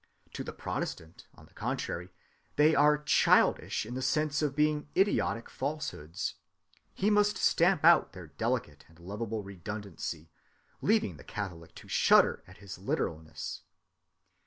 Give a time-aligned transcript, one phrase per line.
[0.33, 2.09] To the Protestant, on the contrary,
[2.55, 6.33] they are childish in the sense of being idiotic falsehoods.
[6.95, 10.31] He must stamp out their delicate and lovable redundancy,
[10.81, 13.61] leaving the Catholic to shudder at his literalness.